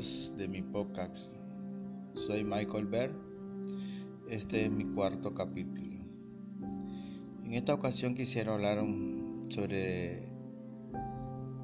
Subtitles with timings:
[0.00, 1.30] de mi podcast.
[2.14, 3.12] Soy Michael Berg.
[4.30, 5.98] Este es mi cuarto capítulo.
[7.44, 8.78] En esta ocasión quisiera hablar
[9.50, 10.26] sobre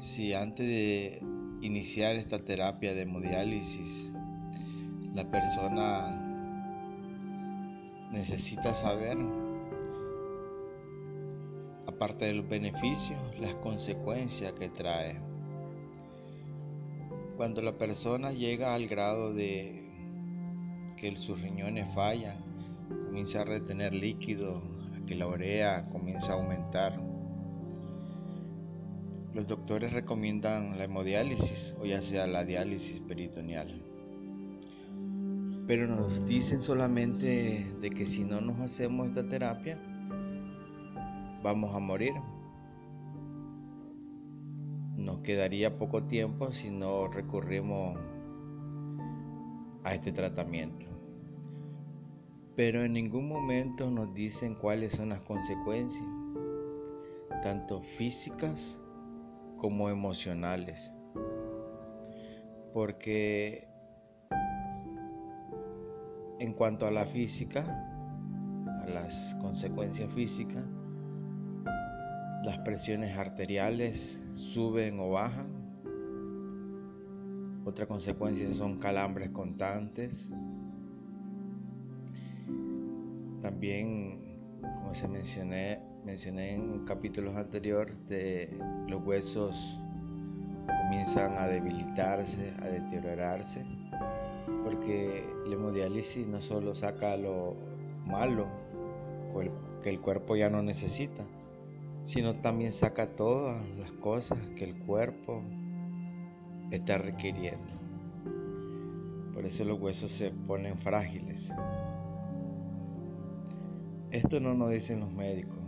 [0.00, 1.22] si antes de
[1.60, 4.12] iniciar esta terapia de hemodiálisis
[5.12, 6.20] la persona
[8.10, 9.16] necesita saber,
[11.86, 15.33] aparte de los beneficios, las consecuencias que trae.
[17.36, 19.84] Cuando la persona llega al grado de
[20.96, 22.38] que sus riñones fallan,
[23.06, 24.62] comienza a retener líquido,
[25.06, 27.00] que la urea comienza a aumentar.
[29.34, 33.82] Los doctores recomiendan la hemodiálisis o ya sea la diálisis peritoneal.
[35.66, 39.78] Pero nos dicen solamente de que si no nos hacemos esta terapia,
[41.42, 42.12] vamos a morir.
[44.96, 47.98] Nos quedaría poco tiempo si no recurrimos
[49.82, 50.86] a este tratamiento.
[52.56, 56.06] Pero en ningún momento nos dicen cuáles son las consecuencias,
[57.42, 58.80] tanto físicas
[59.56, 60.92] como emocionales.
[62.72, 63.68] Porque
[66.38, 67.62] en cuanto a la física,
[68.82, 70.64] a las consecuencias físicas,
[72.44, 75.46] las presiones arteriales suben o bajan.
[77.64, 80.30] Otra consecuencia son calambres constantes.
[83.40, 84.20] También,
[84.60, 87.96] como se mencioné, mencioné en capítulos anteriores,
[88.88, 89.80] los huesos
[90.66, 93.64] comienzan a debilitarse, a deteriorarse,
[94.64, 97.56] porque la hemodiálisis no solo saca lo
[98.06, 98.46] malo,
[99.82, 101.24] que el cuerpo ya no necesita,
[102.04, 105.42] sino también saca todas las cosas que el cuerpo
[106.70, 107.72] está requiriendo.
[109.32, 111.50] Por eso los huesos se ponen frágiles.
[114.10, 115.58] Esto no nos dicen los médicos.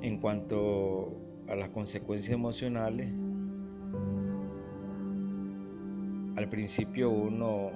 [0.00, 1.12] En cuanto
[1.48, 3.08] a las consecuencias emocionales,
[6.36, 7.70] al principio uno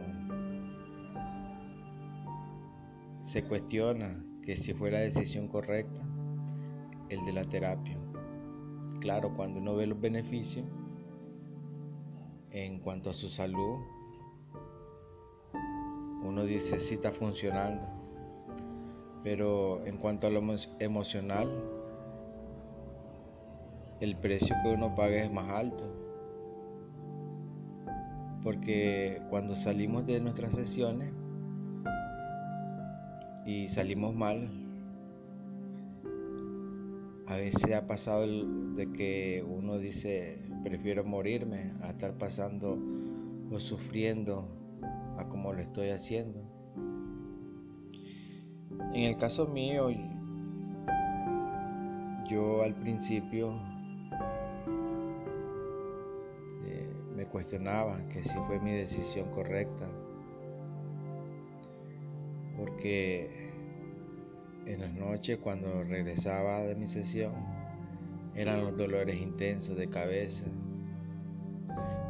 [3.22, 6.02] se cuestiona que si fue la decisión correcta
[7.08, 7.96] el de la terapia.
[9.00, 10.66] Claro, cuando uno ve los beneficios
[12.50, 13.78] en cuanto a su salud,
[16.24, 17.82] uno dice si está funcionando,
[19.22, 20.42] pero en cuanto a lo
[20.80, 21.48] emocional,
[24.00, 25.84] el precio que uno paga es más alto.
[28.42, 31.12] Porque cuando salimos de nuestras sesiones
[33.44, 34.67] y salimos mal,
[37.28, 42.78] a veces ha pasado de que uno dice, prefiero morirme a estar pasando
[43.50, 44.48] o sufriendo
[45.18, 46.40] a como lo estoy haciendo.
[48.94, 49.90] En el caso mío,
[52.30, 53.52] yo al principio
[56.64, 59.86] eh, me cuestionaba que si fue mi decisión correcta,
[62.56, 63.37] porque
[64.66, 67.32] en las noches cuando regresaba de mi sesión
[68.34, 70.44] eran los dolores intensos de cabeza,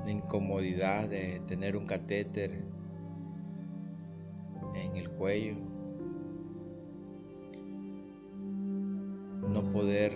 [0.05, 2.65] la incomodidad de tener un catéter
[4.75, 5.55] en el cuello,
[9.49, 10.13] no poder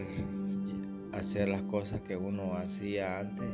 [1.13, 3.49] hacer las cosas que uno hacía antes,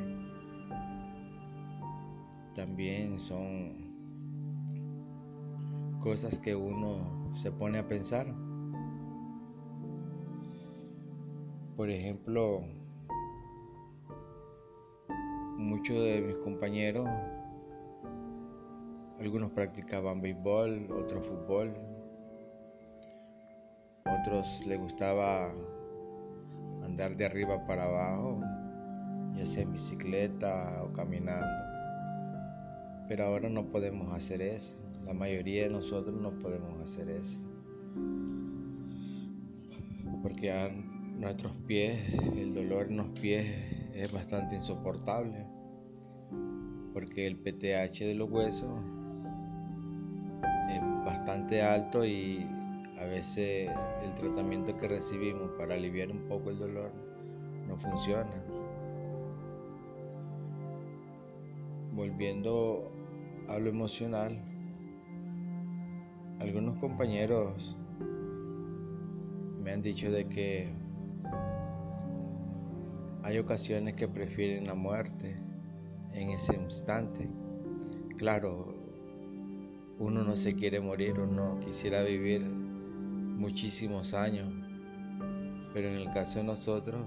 [2.57, 3.89] también son
[6.01, 8.48] cosas que uno se pone a pensar.
[11.79, 12.65] Por ejemplo,
[15.57, 17.09] muchos de mis compañeros,
[19.21, 21.73] algunos practicaban béisbol, otros fútbol,
[24.05, 25.53] otros les gustaba
[26.83, 28.41] andar de arriba para abajo,
[29.37, 31.63] ya sea en bicicleta o caminando.
[33.07, 34.75] Pero ahora no podemos hacer eso.
[35.07, 37.39] La mayoría de nosotros no podemos hacer eso.
[40.25, 42.01] Porque han nuestros pies,
[42.37, 43.45] el dolor en los pies
[43.93, 45.47] es bastante insoportable
[46.95, 48.71] porque el PTH de los huesos
[50.71, 52.47] es bastante alto y
[53.01, 53.71] a veces
[54.05, 56.93] el tratamiento que recibimos para aliviar un poco el dolor
[57.67, 58.31] no funciona.
[61.93, 62.91] Volviendo
[63.49, 64.41] a lo emocional,
[66.39, 67.77] algunos compañeros
[69.63, 70.88] me han dicho de que
[73.29, 75.37] hay ocasiones que prefieren la muerte
[76.15, 77.29] en ese instante.
[78.17, 78.75] Claro,
[79.99, 84.51] uno no se quiere morir, uno quisiera vivir muchísimos años,
[85.75, 87.07] pero en el caso de nosotros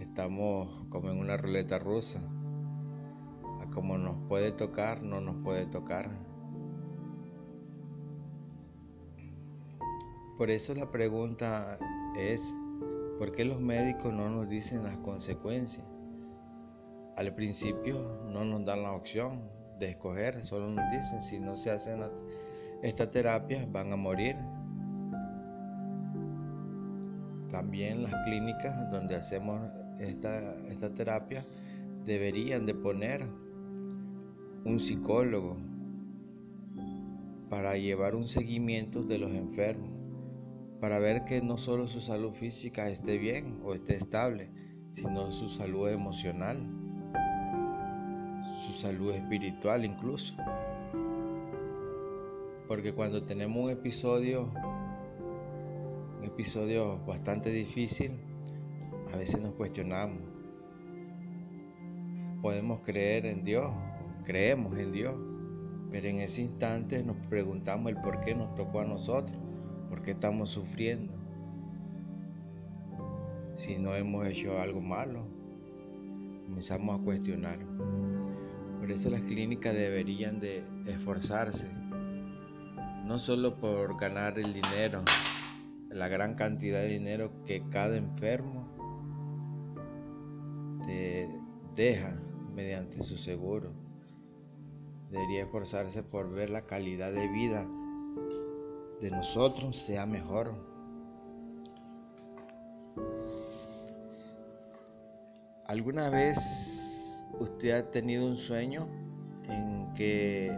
[0.00, 2.22] estamos como en una ruleta rusa.
[3.74, 6.08] Como nos puede tocar, no nos puede tocar.
[10.38, 11.76] Por eso la pregunta
[12.16, 12.54] es,
[13.18, 15.86] ¿por qué los médicos no nos dicen las consecuencias?
[17.16, 19.42] Al principio no nos dan la opción
[19.78, 22.00] de escoger, solo nos dicen si no se hacen
[22.82, 24.36] esta terapia van a morir.
[27.50, 29.60] También las clínicas donde hacemos
[29.98, 31.46] esta, esta terapia
[32.04, 33.24] deberían de poner
[34.64, 35.56] un psicólogo
[37.48, 40.03] para llevar un seguimiento de los enfermos
[40.84, 44.50] para ver que no solo su salud física esté bien o esté estable,
[44.92, 46.58] sino su salud emocional,
[48.66, 50.34] su salud espiritual incluso.
[52.68, 54.50] Porque cuando tenemos un episodio,
[56.18, 58.18] un episodio bastante difícil,
[59.10, 60.18] a veces nos cuestionamos.
[62.42, 63.72] Podemos creer en Dios,
[64.22, 65.14] creemos en Dios,
[65.90, 69.43] pero en ese instante nos preguntamos el por qué nos tocó a nosotros
[69.94, 71.12] ¿Por qué estamos sufriendo?
[73.54, 75.24] Si no hemos hecho algo malo,
[76.46, 77.60] comenzamos a cuestionar.
[78.80, 81.68] Por eso las clínicas deberían de esforzarse,
[83.04, 85.04] no solo por ganar el dinero,
[85.90, 88.66] la gran cantidad de dinero que cada enfermo
[90.86, 91.28] te
[91.76, 92.20] deja
[92.52, 93.70] mediante su seguro.
[95.12, 97.64] Debería esforzarse por ver la calidad de vida
[99.00, 100.54] de nosotros sea mejor.
[105.66, 106.38] ¿Alguna vez
[107.40, 108.86] usted ha tenido un sueño
[109.48, 110.56] en que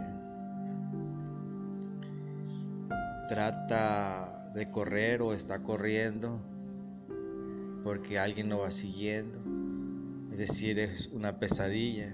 [3.29, 6.39] trata de correr o está corriendo
[7.83, 9.39] porque alguien lo va siguiendo?
[10.31, 12.13] Es decir, es una pesadilla.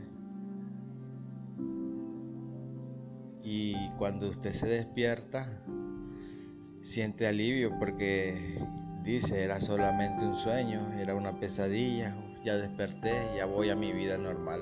[3.44, 5.62] Y cuando usted se despierta,
[6.84, 8.60] siente alivio porque
[9.04, 12.14] dice, era solamente un sueño, era una pesadilla,
[12.44, 14.62] ya desperté, ya voy a mi vida normal.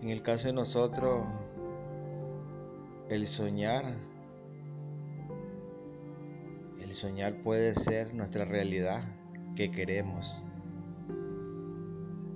[0.00, 1.26] En el caso de nosotros,
[3.10, 3.84] el soñar,
[6.80, 9.04] el soñar puede ser nuestra realidad
[9.56, 10.42] que queremos.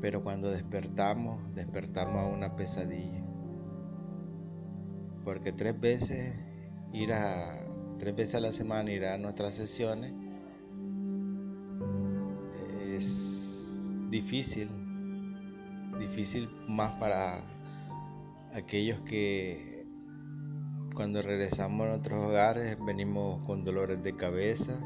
[0.03, 3.23] Pero cuando despertamos, despertamos a una pesadilla.
[5.25, 6.35] Porque tres veces
[6.93, 7.60] ir a
[8.01, 10.15] tres veces a la semana ir a nuestras sesiones
[12.97, 14.71] es difícil,
[15.99, 17.45] difícil más para
[18.55, 19.85] aquellos que
[20.95, 24.81] cuando regresamos a nuestros hogares venimos con dolores de cabeza,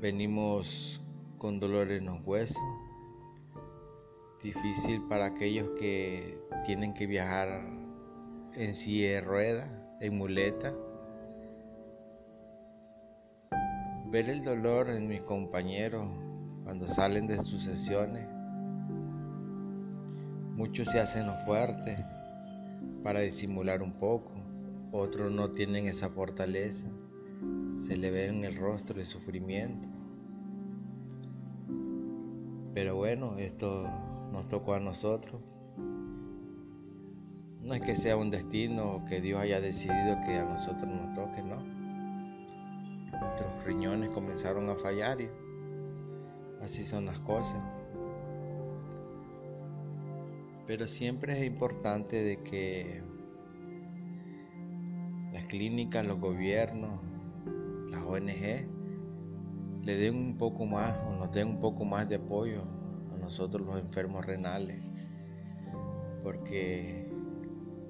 [0.00, 1.00] venimos
[1.38, 2.58] con dolores en los huesos,
[4.42, 6.36] difícil para aquellos que
[6.66, 7.48] tienen que viajar
[8.54, 9.70] en silla de ruedas,
[10.00, 10.74] en muleta
[14.10, 16.08] Ver el dolor en mis compañeros
[16.64, 18.26] cuando salen de sus sesiones.
[20.56, 21.98] Muchos se hacen los fuertes
[23.02, 24.30] para disimular un poco,
[24.92, 26.88] otros no tienen esa fortaleza,
[27.86, 29.86] se le ve en el rostro el sufrimiento.
[32.72, 33.90] Pero bueno, esto
[34.32, 35.42] nos tocó a nosotros.
[37.62, 41.14] No es que sea un destino o que Dios haya decidido que a nosotros nos
[41.14, 41.77] toque, no
[43.20, 45.28] nuestros riñones comenzaron a fallar y
[46.62, 47.62] así son las cosas.
[50.66, 53.02] Pero siempre es importante de que
[55.32, 57.00] las clínicas, los gobiernos,
[57.90, 58.68] las ONG
[59.82, 62.64] le den un poco más o nos den un poco más de apoyo
[63.14, 64.82] a nosotros los enfermos renales.
[66.22, 67.08] Porque,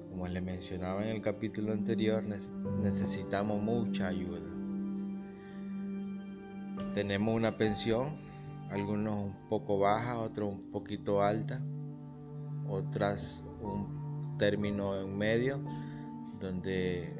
[0.09, 4.58] como les mencionaba en el capítulo anterior, necesitamos mucha ayuda
[6.93, 8.17] tenemos una pensión,
[8.69, 11.61] algunos un poco baja, otros un poquito alta,
[12.67, 15.59] otras un término en medio,
[16.39, 17.15] donde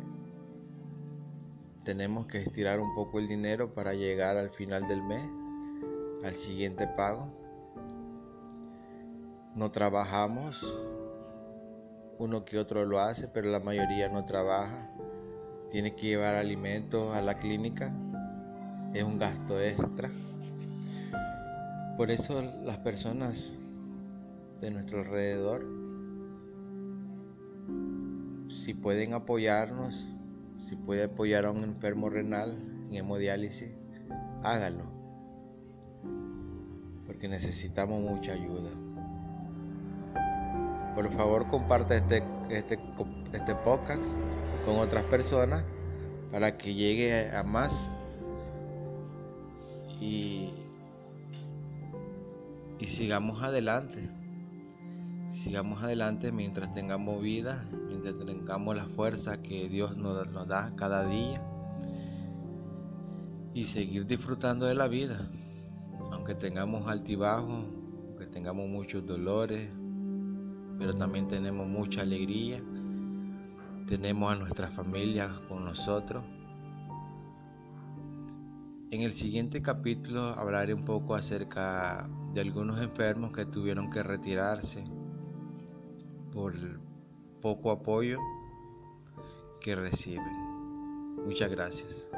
[1.83, 5.27] tenemos que estirar un poco el dinero para llegar al final del mes,
[6.23, 7.27] al siguiente pago.
[9.55, 10.65] No trabajamos,
[12.17, 14.89] uno que otro lo hace, pero la mayoría no trabaja.
[15.71, 17.93] Tiene que llevar alimentos a la clínica
[18.93, 20.11] es un gasto extra.
[21.97, 23.53] Por eso las personas
[24.61, 25.65] de nuestro alrededor.
[28.49, 30.07] Si pueden apoyarnos,
[30.59, 32.57] si puede apoyar a un enfermo renal
[32.89, 33.69] en hemodiálisis,
[34.43, 34.85] háganlo.
[37.05, 38.69] Porque necesitamos mucha ayuda.
[40.95, 42.79] Por favor, comparte este, este,
[43.33, 44.05] este podcast
[44.65, 45.63] con otras personas
[46.31, 47.91] para que llegue a más
[49.99, 50.49] y,
[52.79, 54.09] y sigamos adelante.
[55.29, 61.05] Sigamos adelante mientras tengamos vida, mientras tengamos la fuerza que Dios nos, nos da cada
[61.05, 61.41] día
[63.53, 65.29] y seguir disfrutando de la vida,
[66.11, 67.65] aunque tengamos altibajos,
[68.07, 69.69] aunque tengamos muchos dolores,
[70.77, 72.61] pero también tenemos mucha alegría,
[73.87, 76.23] tenemos a nuestra familia con nosotros.
[78.91, 84.83] En el siguiente capítulo hablaré un poco acerca de algunos enfermos que tuvieron que retirarse
[86.33, 86.55] por
[87.39, 88.17] poco apoyo
[89.61, 90.23] que reciben.
[91.23, 92.09] Muchas gracias.